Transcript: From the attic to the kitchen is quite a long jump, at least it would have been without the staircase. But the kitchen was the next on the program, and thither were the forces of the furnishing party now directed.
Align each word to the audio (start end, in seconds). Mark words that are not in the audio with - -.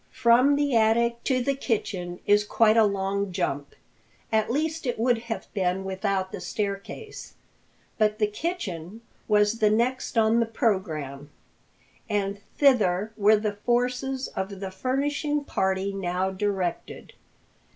From 0.15 0.55
the 0.55 0.75
attic 0.75 1.23
to 1.25 1.43
the 1.43 1.53
kitchen 1.53 2.21
is 2.25 2.43
quite 2.43 2.75
a 2.75 2.85
long 2.85 3.31
jump, 3.31 3.75
at 4.31 4.49
least 4.49 4.87
it 4.87 4.97
would 4.97 5.19
have 5.29 5.45
been 5.53 5.83
without 5.83 6.31
the 6.31 6.41
staircase. 6.41 7.35
But 7.99 8.17
the 8.17 8.25
kitchen 8.25 9.01
was 9.27 9.59
the 9.59 9.69
next 9.69 10.17
on 10.17 10.39
the 10.39 10.47
program, 10.47 11.29
and 12.09 12.41
thither 12.57 13.11
were 13.15 13.37
the 13.37 13.57
forces 13.57 14.27
of 14.29 14.59
the 14.59 14.71
furnishing 14.71 15.43
party 15.43 15.93
now 15.93 16.31
directed. 16.31 17.13